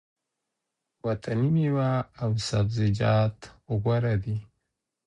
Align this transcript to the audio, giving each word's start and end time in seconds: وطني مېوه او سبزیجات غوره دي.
وطني 1.05 1.49
مېوه 1.55 1.91
او 2.21 2.29
سبزیجات 2.49 3.37
غوره 3.81 4.15
دي. 4.23 4.37